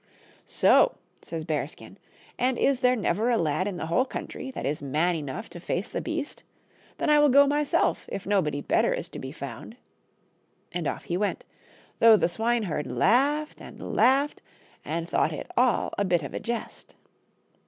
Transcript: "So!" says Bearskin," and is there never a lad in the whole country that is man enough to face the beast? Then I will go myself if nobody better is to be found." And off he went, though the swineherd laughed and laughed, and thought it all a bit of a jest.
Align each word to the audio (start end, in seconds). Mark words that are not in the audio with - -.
"So!" 0.61 0.97
says 1.21 1.43
Bearskin," 1.45 1.99
and 2.39 2.57
is 2.57 2.79
there 2.79 2.95
never 2.95 3.29
a 3.29 3.37
lad 3.37 3.67
in 3.67 3.77
the 3.77 3.85
whole 3.85 4.03
country 4.05 4.49
that 4.49 4.65
is 4.65 4.81
man 4.81 5.15
enough 5.15 5.47
to 5.51 5.59
face 5.59 5.89
the 5.89 6.01
beast? 6.01 6.41
Then 6.97 7.11
I 7.11 7.19
will 7.19 7.29
go 7.29 7.45
myself 7.45 8.07
if 8.11 8.25
nobody 8.25 8.61
better 8.61 8.95
is 8.95 9.09
to 9.09 9.19
be 9.19 9.31
found." 9.31 9.77
And 10.71 10.87
off 10.87 11.03
he 11.03 11.17
went, 11.17 11.45
though 11.99 12.17
the 12.17 12.27
swineherd 12.29 12.87
laughed 12.87 13.61
and 13.61 13.95
laughed, 13.95 14.41
and 14.83 15.07
thought 15.07 15.31
it 15.33 15.51
all 15.55 15.93
a 15.99 16.03
bit 16.03 16.23
of 16.23 16.33
a 16.33 16.39
jest. 16.39 16.95